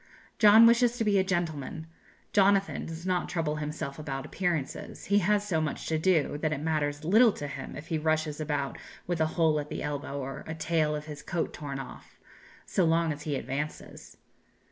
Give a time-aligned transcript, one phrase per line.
[0.39, 1.85] John wishes to be a gentleman;
[2.33, 6.59] Jonathan does not trouble himself about appearances he has so much to do, that it
[6.59, 10.43] matters little to him if he rushes about with a hole at the elbow or
[10.47, 12.19] a tail of his coat torn off,
[12.65, 14.17] so long as he advances.